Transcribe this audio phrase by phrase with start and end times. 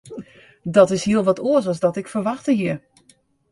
[0.63, 2.77] Dat is hiel wat oars as wat ik ferwachte hie.